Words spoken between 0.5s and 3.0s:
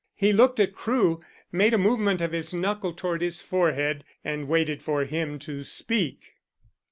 at Crewe, made a movement of his knuckle